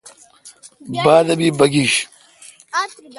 بادبی 1.05 1.49
بگھیݭ۔ 1.59 1.95